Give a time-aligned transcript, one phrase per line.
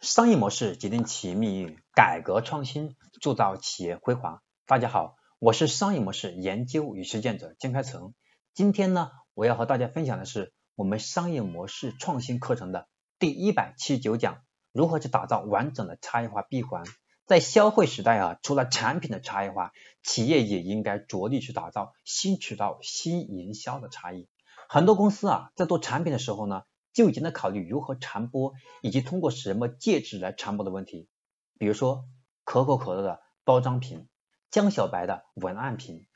[0.00, 4.42] 商业模式决定企业命运，改革创新铸造企业辉煌。
[4.66, 8.12] 大家好，我是商业模式研究与实践者金开成。
[8.52, 12.88] 今天呢，我要和大家分享的是我们商业模式创新课程的
[13.18, 16.84] 第一百七十九讲：如何去打造完整的差异化闭环。
[17.24, 19.72] 在消费时代啊，除了产品的差异化，
[20.02, 24.28] 企业也应该着力去打造新渠道、新营销的差异。
[24.68, 26.62] 很多公司啊，在做产品的时候呢。
[26.96, 31.10] 就已经在考虑如何传播，以及通过什么介质来传播的问题。
[31.58, 32.06] 比如说
[32.42, 34.08] 可口可乐的包装瓶、
[34.50, 36.06] 江小白的文案瓶，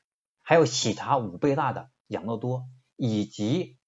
[0.41, 2.65] 还有喜茶五倍大的养乐多，
[2.97, 3.79] 以及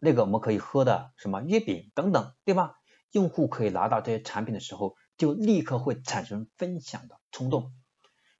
[0.00, 2.74] 那个我们可以喝的什么月饼等等，对吧？
[3.12, 7.72] 用户可以拿到这些产品的时候，就立刻会产生分享的冲动。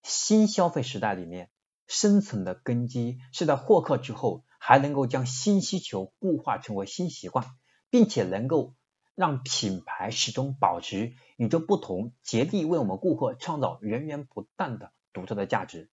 [0.02, 1.52] 新消费时代里面，
[1.86, 4.44] 生存的根基是在获客之后。
[4.66, 7.44] 还能够将新需求固化成为新习惯，
[7.90, 8.74] 并且能够
[9.14, 15.90] 让品牌始终保持与众不同，竭力为我们顾客创造源源不断的独特的价值。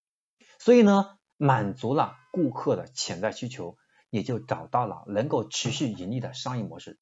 [0.58, 3.76] 所以呢，满足了顾客的潜在需求，
[4.10, 6.98] 也就找到了能够持续盈利的商业模式。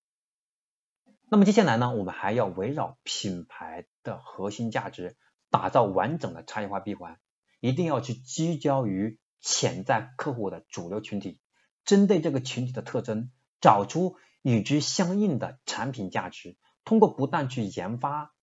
[1.30, 5.16] 那么接下来呢，我们还要围绕品牌的核心价值，
[5.52, 7.20] 打造完整的差异化闭环，
[7.59, 11.39] 一定要去聚焦于潜在客户的主流群体。
[11.85, 18.33] 针对这个群体的特征，找出与之相应的产品价值，通过不断去研发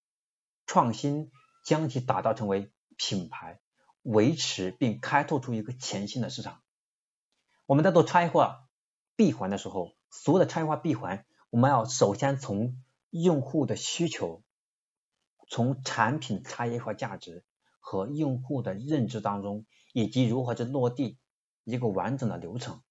[0.67, 1.31] 创新，
[1.65, 3.61] 将其打造成为品牌，
[4.03, 6.63] 维持并开拓出一个全新的市场。
[7.67, 8.69] 我们在做差异化
[9.17, 14.43] 闭环的时候，所有的差异化闭环，我们要首先从用户的需求，
[15.49, 17.45] 从产品差异化价值
[17.81, 21.19] 和用户的认知当中，以及如何去落地
[21.65, 22.83] 一个完整的流程。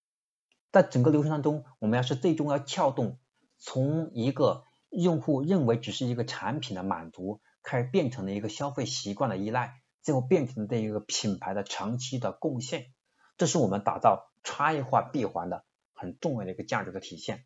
[0.71, 3.17] 在整个流程当中，我们要是最终要撬动，
[3.57, 12.87] 从一个用户认为只是一个产品的满足，开始变成了一个消费习惯的依赖，最后变成了这一个品牌的长期的贡献，
[13.37, 17.45] 这是我们打造差异化闭环的很重要的一个价值的体现。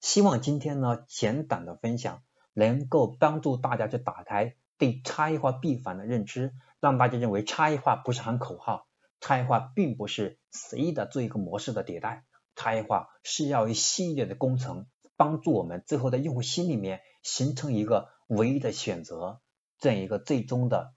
[0.00, 2.22] 希望今天呢简短的分享
[2.52, 8.86] 能够帮助大家去打开对差异化闭环的认知，让大家认为差异化不是喊口号，
[9.20, 12.24] 差异化并不是随意的做一个模式的迭代。
[12.56, 14.86] 差异化是要一系列的工程，
[15.16, 19.40] 帮助我们最后在用户心里面形成一个唯一的选择，
[19.78, 20.94] 这样一个最终的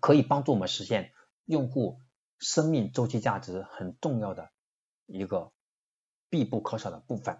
[0.00, 1.12] 可以帮助我们实现
[1.44, 2.00] 用户
[2.38, 4.50] 生命周期价值很重要的
[5.06, 5.52] 一个
[6.30, 7.38] 必不可少的部分。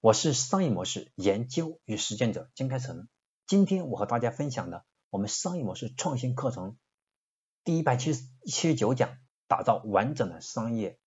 [0.00, 3.08] 我是商业模式研究与实践者金开成，
[3.46, 6.76] 今天我和大家分享的我们商业模式创新课程
[7.62, 9.16] 第一百七十七十九讲，
[9.46, 10.98] 打造完整的商业。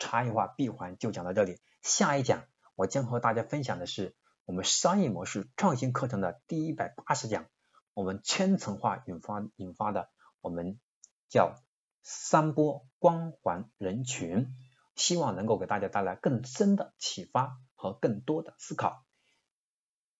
[0.00, 2.42] 差异化闭环就讲到这里，下一讲
[2.74, 4.16] 我将和大家分享的是
[4.46, 7.46] 我们商业模式创新课程的第一百八十讲，
[7.94, 10.08] 我们圈层化引发引发的
[10.40, 10.80] 我们
[11.28, 11.54] 叫
[12.02, 14.56] 三波光环人群，
[14.96, 19.04] 希望能够给大家带来更深的启发和更多的思考。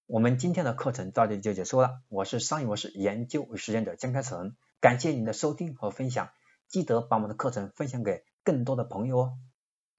[0.06, 6.30] 我们今天的课程到这里就结束了，我是商业模式研究与实践者江开成，感谢您的收听和分享，
[6.68, 9.38] 记得把我们的课程分享给更多的朋友哦。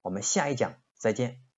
[0.02, 1.51] 我们下一讲再见。